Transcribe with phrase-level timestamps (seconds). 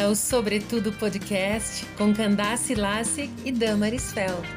[0.00, 4.48] bem-vinda ao Sobretudo Podcast com Candace Lassig e Damaris Feld.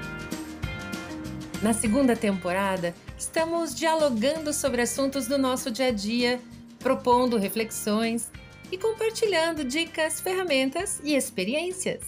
[1.62, 6.40] Na segunda temporada, estamos dialogando sobre assuntos do nosso dia a dia,
[6.80, 8.30] propondo reflexões
[8.72, 12.02] e compartilhando dicas, ferramentas e experiências.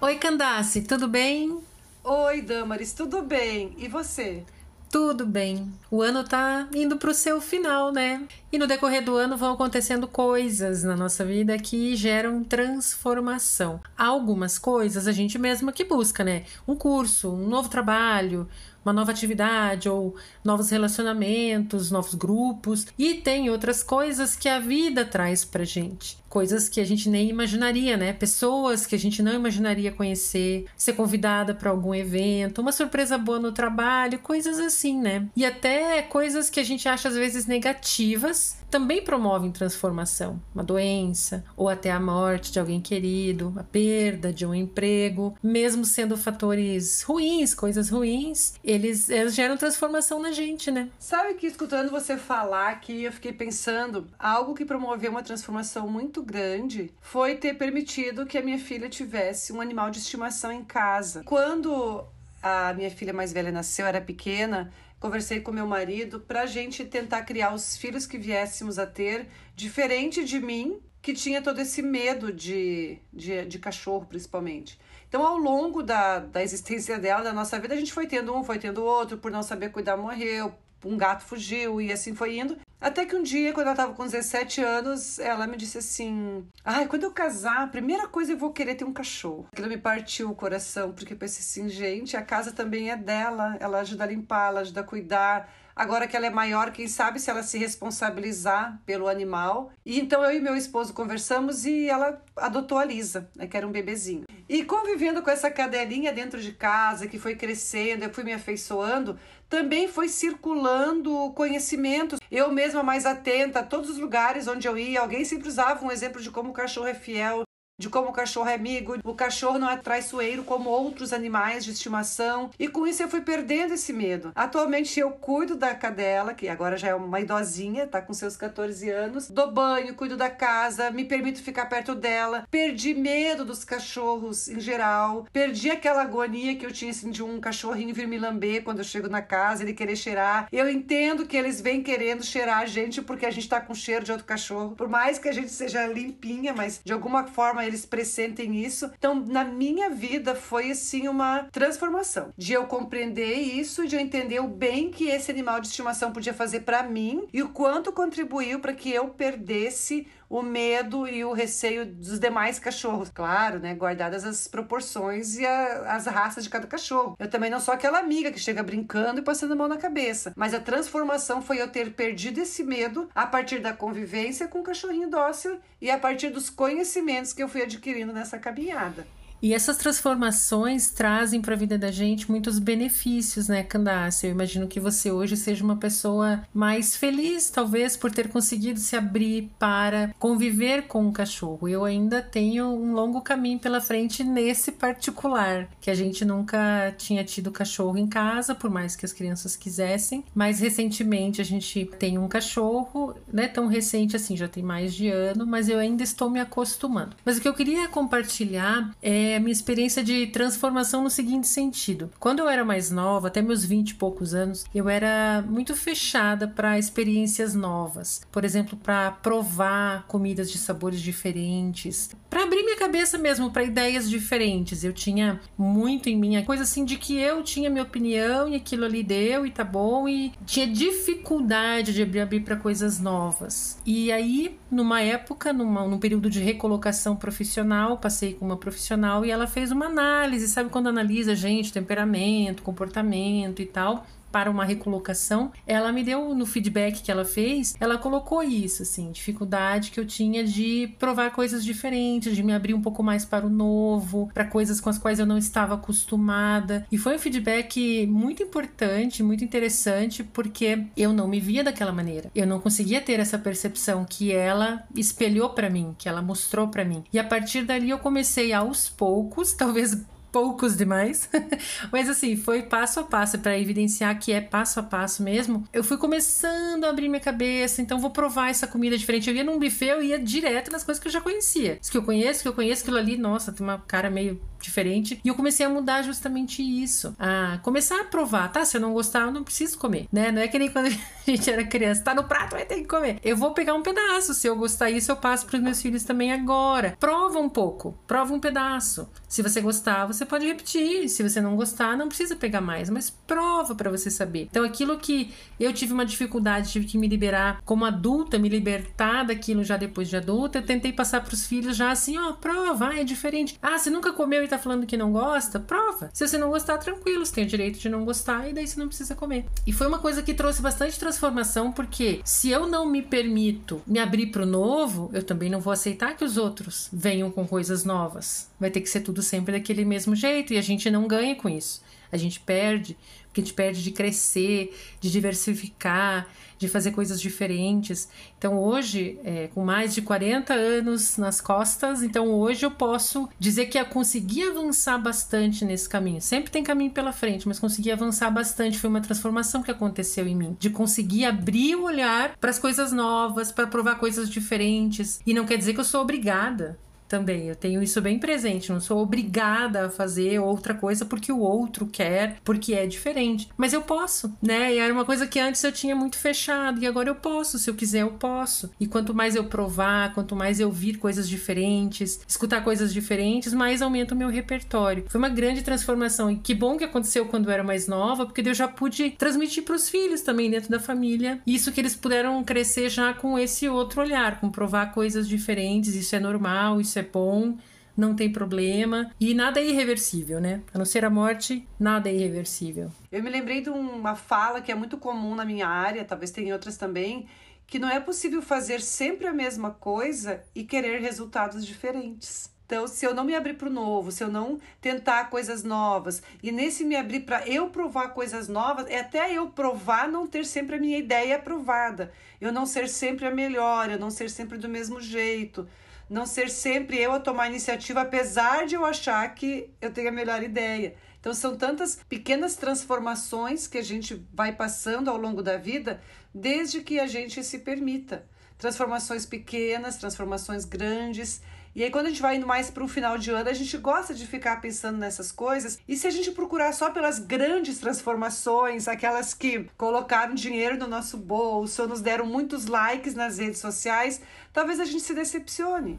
[0.00, 1.60] Oi, Candace, tudo bem?
[2.04, 3.74] Oi, Damaris, tudo bem?
[3.76, 4.44] E você?
[4.90, 5.72] Tudo bem.
[5.90, 8.26] O ano tá indo pro seu final, né?
[8.52, 13.80] E no decorrer do ano vão acontecendo coisas na nossa vida que geram transformação.
[13.96, 16.44] Algumas coisas a gente mesma que busca, né?
[16.68, 18.46] Um curso, um novo trabalho,
[18.84, 22.86] uma nova atividade ou novos relacionamentos, novos grupos.
[22.98, 26.18] E tem outras coisas que a vida traz pra gente.
[26.28, 28.12] Coisas que a gente nem imaginaria, né?
[28.12, 33.38] Pessoas que a gente não imaginaria conhecer, ser convidada para algum evento, uma surpresa boa
[33.38, 35.28] no trabalho, coisas assim, né?
[35.36, 40.40] E até coisas que a gente acha às vezes negativas também promovem transformação.
[40.54, 45.84] Uma doença, ou até a morte de alguém querido, a perda de um emprego, mesmo
[45.84, 50.88] sendo fatores ruins, coisas ruins, eles, eles geram transformação na gente, né?
[50.98, 56.22] Sabe que escutando você falar aqui, eu fiquei pensando, algo que promoveu uma transformação muito
[56.22, 61.22] grande foi ter permitido que a minha filha tivesse um animal de estimação em casa.
[61.24, 62.06] Quando
[62.42, 66.84] a minha filha mais velha nasceu, era pequena, conversei com meu marido para a gente
[66.84, 71.82] tentar criar os filhos que viéssemos a ter, diferente de mim, que tinha todo esse
[71.82, 74.78] medo de, de, de cachorro, principalmente.
[75.08, 78.42] Então, ao longo da, da existência dela, da nossa vida, a gente foi tendo um,
[78.42, 80.54] foi tendo outro, por não saber cuidar, morreu,
[80.84, 82.56] um gato fugiu e assim foi indo.
[82.82, 86.88] Até que um dia, quando ela tava com 17 anos, ela me disse assim: Ai,
[86.88, 89.46] quando eu casar, a primeira coisa eu vou querer ter um cachorro.
[89.52, 93.56] Aquilo me partiu o coração, porque eu pensei assim: gente, a casa também é dela,
[93.60, 97.18] ela ajuda a limpar, ela ajuda a cuidar Agora que ela é maior, quem sabe
[97.18, 99.72] se ela se responsabilizar pelo animal.
[99.84, 103.66] E então eu e meu esposo conversamos e ela adotou a Lisa, né, que era
[103.66, 104.24] um bebezinho.
[104.48, 109.18] E convivendo com essa cadelinha dentro de casa, que foi crescendo, eu fui me afeiçoando,
[109.48, 112.16] também foi circulando conhecimento.
[112.30, 115.90] Eu mesma mais atenta a todos os lugares onde eu ia, alguém sempre usava um
[115.90, 117.44] exemplo de como o cachorro é fiel,
[117.78, 121.72] de como o cachorro é amigo, o cachorro não é traiçoeiro como outros animais de
[121.72, 122.50] estimação.
[122.58, 124.30] E com isso eu fui perdendo esse medo.
[124.34, 128.88] Atualmente eu cuido da cadela, que agora já é uma idosinha, tá com seus 14
[128.88, 132.46] anos, dou banho, cuido da casa, me permito ficar perto dela.
[132.50, 137.40] Perdi medo dos cachorros em geral, perdi aquela agonia que eu tinha assim, de um
[137.40, 140.46] cachorrinho vir me lamber quando eu chego na casa, ele querer cheirar.
[140.52, 144.04] Eu entendo que eles vêm querendo cheirar a gente porque a gente tá com cheiro
[144.04, 144.76] de outro cachorro.
[144.76, 148.90] Por mais que a gente seja limpinha, mas de alguma forma eles pressentem isso.
[148.96, 154.40] Então, na minha vida foi assim uma transformação de eu compreender isso, de eu entender
[154.40, 158.60] o bem que esse animal de estimação podia fazer para mim e o quanto contribuiu
[158.60, 163.10] para que eu perdesse o medo e o receio dos demais cachorros.
[163.10, 163.74] Claro, né?
[163.74, 167.14] Guardadas as proporções e a, as raças de cada cachorro.
[167.18, 170.32] Eu também não sou aquela amiga que chega brincando e passando a mão na cabeça.
[170.34, 174.62] Mas a transformação foi eu ter perdido esse medo a partir da convivência com o
[174.62, 179.06] cachorrinho dócil e a partir dos conhecimentos que eu fui adquirindo nessa caminhada.
[179.42, 184.24] E essas transformações trazem para a vida da gente muitos benefícios, né, Candace?
[184.24, 188.94] Eu imagino que você hoje seja uma pessoa mais feliz, talvez, por ter conseguido se
[188.94, 191.68] abrir para conviver com o cachorro.
[191.68, 197.24] Eu ainda tenho um longo caminho pela frente nesse particular, que a gente nunca tinha
[197.24, 200.22] tido cachorro em casa, por mais que as crianças quisessem.
[200.32, 205.08] Mas recentemente a gente tem um cachorro, né, tão recente assim, já tem mais de
[205.08, 207.16] ano, mas eu ainda estou me acostumando.
[207.24, 212.10] Mas o que eu queria compartilhar é a minha experiência de transformação no seguinte sentido.
[212.18, 216.48] Quando eu era mais nova, até meus 20 e poucos anos, eu era muito fechada
[216.48, 218.22] para experiências novas.
[218.30, 224.08] Por exemplo, para provar comidas de sabores diferentes, para abrir minha cabeça mesmo para ideias
[224.08, 224.82] diferentes.
[224.82, 228.54] Eu tinha muito em mim a coisa assim de que eu tinha minha opinião e
[228.54, 233.78] aquilo ali deu e tá bom e tinha dificuldade de abrir, abrir para coisas novas.
[233.84, 239.30] E aí, numa época, numa, num período de recolocação profissional, passei com uma profissional e
[239.30, 245.52] ela fez uma análise, sabe quando analisa gente, temperamento, comportamento e tal, para uma recolocação,
[245.66, 250.06] ela me deu no feedback que ela fez, ela colocou isso, assim, dificuldade que eu
[250.06, 254.44] tinha de provar coisas diferentes, de me abrir um pouco mais para o novo, para
[254.44, 256.86] coisas com as quais eu não estava acostumada.
[256.90, 262.30] E foi um feedback muito importante, muito interessante, porque eu não me via daquela maneira.
[262.34, 266.84] Eu não conseguia ter essa percepção que ela espelhou para mim, que ela mostrou para
[266.84, 267.04] mim.
[267.12, 269.96] E a partir dali eu comecei aos poucos, talvez
[270.32, 271.28] poucos demais.
[271.92, 275.64] Mas assim, foi passo a passo para evidenciar que é passo a passo mesmo.
[275.72, 279.28] Eu fui começando a abrir minha cabeça, então vou provar essa comida diferente.
[279.28, 281.78] Eu ia num buffet, eu ia direto nas coisas que eu já conhecia.
[281.80, 285.20] As que eu conheço, que eu conheço aquilo ali, nossa, tem uma cara meio diferente.
[285.24, 287.14] E eu comecei a mudar justamente isso.
[287.18, 288.64] A começar a provar, tá?
[288.64, 290.30] Se eu não gostar, eu não preciso comer, né?
[290.30, 292.84] Não é que nem quando a gente era criança, tá no prato, vai ter que
[292.84, 293.18] comer.
[293.22, 294.34] Eu vou pegar um pedaço.
[294.34, 296.96] Se eu gostar isso, eu passo pros meus filhos também agora.
[296.98, 299.08] Prova um pouco, prova um pedaço.
[299.28, 301.08] Se você gostar, você pode repetir.
[301.08, 304.48] Se você não gostar, não precisa pegar mais, mas prova para você saber.
[304.50, 309.24] Então, aquilo que eu tive uma dificuldade, tive que me liberar como adulta, me libertar
[309.24, 313.00] daquilo já depois de adulta, eu tentei passar pros filhos já assim, ó, prova, ah,
[313.00, 313.58] é diferente.
[313.62, 316.10] Ah, você nunca comeu tá falando que não gosta, prova.
[316.12, 318.78] Se você não gostar, tranquilo, você tem o direito de não gostar e daí você
[318.78, 319.46] não precisa comer.
[319.66, 323.98] E foi uma coisa que trouxe bastante transformação, porque se eu não me permito me
[323.98, 328.50] abrir pro novo, eu também não vou aceitar que os outros venham com coisas novas.
[328.58, 331.48] Vai ter que ser tudo sempre daquele mesmo jeito e a gente não ganha com
[331.48, 331.82] isso.
[332.10, 332.96] A gente perde,
[333.32, 338.08] porque a gente perde de crescer, de diversificar, de fazer coisas diferentes.
[338.38, 343.66] Então hoje, é, com mais de 40 anos nas costas, então hoje eu posso dizer
[343.66, 346.20] que eu consegui avançar bastante nesse caminho.
[346.20, 348.78] Sempre tem caminho pela frente, mas consegui avançar bastante.
[348.78, 352.92] Foi uma transformação que aconteceu em mim, de conseguir abrir o olhar para as coisas
[352.92, 355.20] novas, para provar coisas diferentes.
[355.26, 356.78] E não quer dizer que eu sou obrigada
[357.12, 357.46] também.
[357.46, 358.72] Eu tenho isso bem presente.
[358.72, 363.50] Não sou obrigada a fazer outra coisa porque o outro quer, porque é diferente.
[363.54, 364.74] Mas eu posso, né?
[364.74, 367.58] E era uma coisa que antes eu tinha muito fechado e agora eu posso.
[367.58, 368.70] Se eu quiser, eu posso.
[368.80, 373.82] E quanto mais eu provar, quanto mais eu vir coisas diferentes, escutar coisas diferentes, mais
[373.82, 375.04] aumenta o meu repertório.
[375.08, 378.40] Foi uma grande transformação e que bom que aconteceu quando eu era mais nova, porque
[378.40, 382.42] eu já pude transmitir para os filhos também dentro da família isso que eles puderam
[382.42, 385.94] crescer já com esse outro olhar, com provar coisas diferentes.
[385.94, 387.58] Isso é normal, isso é é bom,
[387.96, 390.62] não tem problema e nada é irreversível, né?
[390.72, 392.90] A não ser a morte, nada é irreversível.
[393.10, 396.54] Eu me lembrei de uma fala que é muito comum na minha área, talvez tenha
[396.54, 397.26] outras também,
[397.66, 402.50] que não é possível fazer sempre a mesma coisa e querer resultados diferentes.
[402.72, 406.22] Então, se eu não me abrir para o novo, se eu não tentar coisas novas,
[406.42, 410.46] e nesse me abrir para eu provar coisas novas, é até eu provar não ter
[410.46, 412.10] sempre a minha ideia aprovada,
[412.40, 415.68] eu não ser sempre a melhor, eu não ser sempre do mesmo jeito,
[416.12, 420.12] não ser sempre eu a tomar iniciativa, apesar de eu achar que eu tenho a
[420.12, 420.94] melhor ideia.
[421.18, 426.02] Então, são tantas pequenas transformações que a gente vai passando ao longo da vida,
[426.34, 428.26] desde que a gente se permita.
[428.62, 431.42] Transformações pequenas, transformações grandes,
[431.74, 433.76] e aí, quando a gente vai indo mais para o final de ano, a gente
[433.76, 435.80] gosta de ficar pensando nessas coisas.
[435.88, 441.16] E se a gente procurar só pelas grandes transformações, aquelas que colocaram dinheiro no nosso
[441.16, 444.20] bolso, ou nos deram muitos likes nas redes sociais,
[444.52, 445.98] talvez a gente se decepcione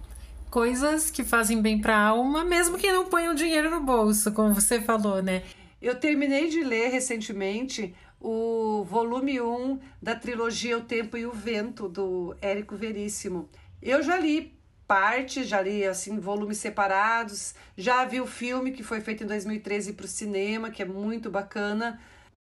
[0.49, 4.53] coisas que fazem bem para a alma, mesmo que não ponham dinheiro no bolso, como
[4.53, 5.41] você falou, né?
[5.83, 11.89] Eu terminei de ler recentemente o volume 1 da trilogia O Tempo e o Vento,
[11.89, 13.49] do Érico Veríssimo.
[13.81, 14.57] Eu já li
[14.87, 19.91] parte, já li assim volumes separados, já vi o filme que foi feito em 2013
[19.91, 21.99] para o cinema, que é muito bacana.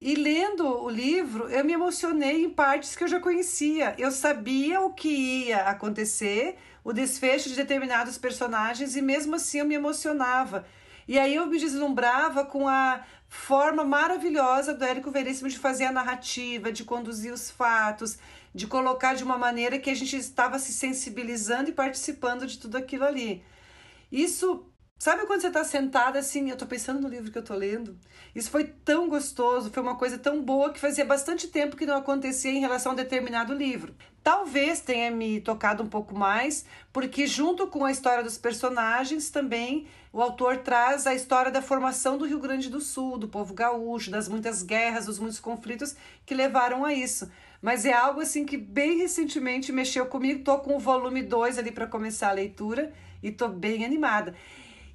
[0.02, 3.94] E lendo o livro, eu me emocionei em partes que eu já conhecia.
[3.96, 9.66] Eu sabia o que ia acontecer, o desfecho de determinados personagens, e mesmo assim eu
[9.66, 10.66] me emocionava.
[11.10, 15.92] E aí eu me deslumbrava com a forma maravilhosa do Érico Veríssimo de fazer a
[15.92, 18.18] narrativa, de conduzir os fatos,
[18.52, 22.76] de colocar de uma maneira que a gente estava se sensibilizando e participando de tudo
[22.76, 23.44] aquilo ali.
[24.10, 24.66] Isso,
[25.00, 27.98] sabe quando você está sentada assim, eu estou pensando no livro que eu estou lendo?
[28.34, 31.96] Isso foi tão gostoso, foi uma coisa tão boa que fazia bastante tempo que não
[31.96, 33.94] acontecia em relação a um determinado livro.
[34.22, 39.86] Talvez tenha me tocado um pouco mais, porque junto com a história dos personagens também
[40.12, 44.10] o autor traz a história da formação do Rio Grande do Sul, do povo gaúcho,
[44.10, 47.30] das muitas guerras, dos muitos conflitos que levaram a isso.
[47.62, 50.44] Mas é algo assim que bem recentemente mexeu comigo.
[50.44, 52.92] Tô com o volume 2 ali para começar a leitura
[53.22, 54.34] e tô bem animada.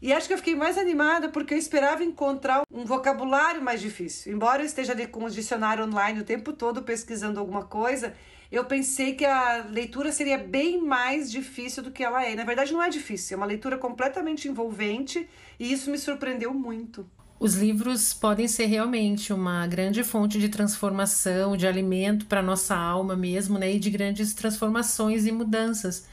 [0.06, 4.32] E acho que eu fiquei mais animada porque eu esperava encontrar um vocabulário mais difícil.
[4.32, 8.14] Embora eu esteja com o dicionário online o tempo todo pesquisando alguma coisa,
[8.52, 12.36] eu pensei que a leitura seria bem mais difícil do que ela é.
[12.36, 15.28] Na verdade, não é difícil, é uma leitura completamente envolvente
[15.60, 17.04] e isso me surpreendeu muito.
[17.40, 23.16] Os livros podem ser realmente uma grande fonte de transformação, de alimento para nossa alma
[23.16, 23.74] mesmo, né?
[23.74, 26.06] E de grandes transformações e mudanças.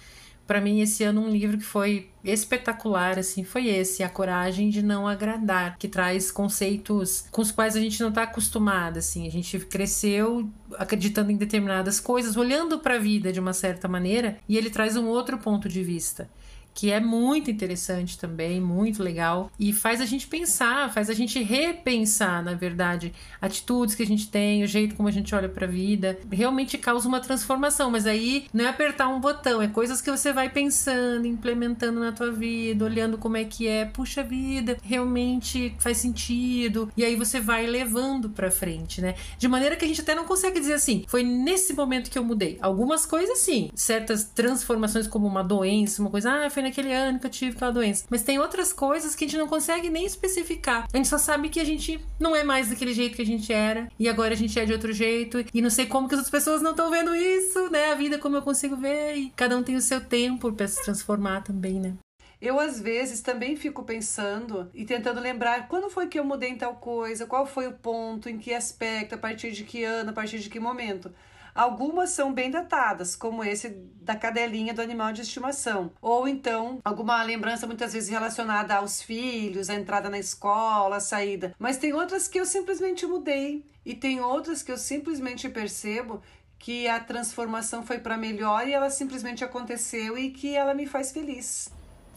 [0.52, 4.82] Para mim, esse ano, um livro que foi espetacular, assim, foi esse, A Coragem de
[4.82, 9.26] Não Agradar, que traz conceitos com os quais a gente não está acostumada, assim.
[9.26, 14.36] A gente cresceu acreditando em determinadas coisas, olhando para a vida de uma certa maneira,
[14.46, 16.28] e ele traz um outro ponto de vista
[16.74, 21.42] que é muito interessante também, muito legal e faz a gente pensar, faz a gente
[21.42, 25.66] repensar, na verdade, atitudes que a gente tem, o jeito como a gente olha para
[25.66, 30.00] a vida, realmente causa uma transformação, mas aí não é apertar um botão, é coisas
[30.00, 34.76] que você vai pensando, implementando na tua vida, olhando como é que é, puxa vida,
[34.82, 39.14] realmente faz sentido, e aí você vai levando para frente, né?
[39.38, 42.24] De maneira que a gente até não consegue dizer assim, foi nesse momento que eu
[42.24, 42.58] mudei.
[42.60, 47.26] Algumas coisas sim, certas transformações como uma doença, uma coisa, ah, foi naquele ano que
[47.26, 48.04] eu tive aquela doença.
[48.08, 50.86] Mas tem outras coisas que a gente não consegue nem especificar.
[50.92, 53.52] A gente só sabe que a gente não é mais daquele jeito que a gente
[53.52, 56.20] era e agora a gente é de outro jeito e não sei como que as
[56.20, 57.90] outras pessoas não estão vendo isso, né?
[57.90, 60.82] A vida como eu consigo ver e cada um tem o seu tempo para se
[60.84, 61.94] transformar também, né?
[62.40, 66.56] Eu, às vezes, também fico pensando e tentando lembrar quando foi que eu mudei em
[66.56, 70.12] tal coisa, qual foi o ponto, em que aspecto, a partir de que ano, a
[70.12, 71.12] partir de que momento.
[71.54, 73.68] Algumas são bem datadas, como esse
[74.00, 75.92] da cadelinha do animal de estimação.
[76.00, 81.54] Ou então, alguma lembrança muitas vezes relacionada aos filhos, a entrada na escola, a saída.
[81.58, 83.64] Mas tem outras que eu simplesmente mudei.
[83.84, 86.22] E tem outras que eu simplesmente percebo
[86.58, 91.10] que a transformação foi para melhor e ela simplesmente aconteceu e que ela me faz
[91.10, 91.68] feliz.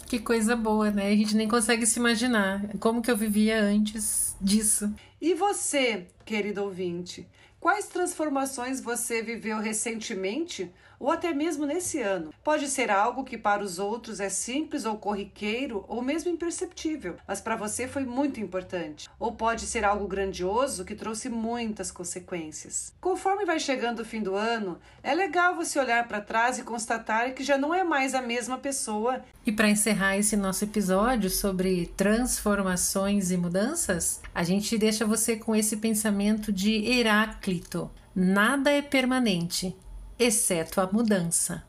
[0.06, 1.08] Que coisa boa, né?
[1.08, 4.94] A gente nem consegue se imaginar como que eu vivia antes disso.
[5.20, 7.28] E você, querido ouvinte?
[7.66, 12.34] Quais transformações você viveu recentemente ou até mesmo nesse ano?
[12.44, 17.42] Pode ser algo que para os outros é simples ou corriqueiro ou mesmo imperceptível, mas
[17.42, 19.10] para você foi muito importante.
[19.20, 22.94] Ou pode ser algo grandioso que trouxe muitas consequências.
[23.02, 27.34] Conforme vai chegando o fim do ano, é legal você olhar para trás e constatar
[27.34, 29.24] que já não é mais a mesma pessoa.
[29.46, 35.56] E para encerrar esse nosso episódio sobre transformações e mudanças, a gente deixa você com
[35.56, 39.76] esse pensamento de Heráclito Nada é permanente,
[40.18, 41.64] exceto a mudança.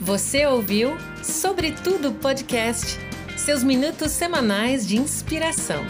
[0.00, 2.98] Você ouviu Sobretudo Podcast
[3.36, 5.84] seus minutos semanais de inspiração.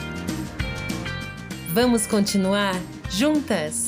[1.72, 2.74] Vamos continuar
[3.10, 3.87] juntas?